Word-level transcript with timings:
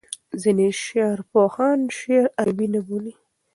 ځینې 0.41 0.67
شعرپوهان 0.83 1.79
شعر 1.97 2.25
عربي 2.39 2.67
نه 2.73 2.81
بولي. 2.87 3.13